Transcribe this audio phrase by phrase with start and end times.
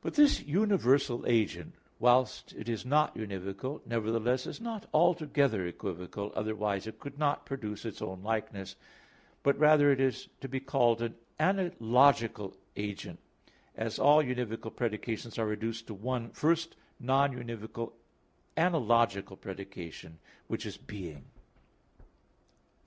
[0.00, 6.86] But this universal agent, whilst it is not univocal, nevertheless is not altogether equivocal, otherwise
[6.86, 8.74] it could not produce its own likeness,
[9.42, 13.18] but rather it is to be called an analogical agent,
[13.76, 17.92] as all univocal predications are reduced to one first non univocal
[18.56, 21.22] analogical predication, which is being.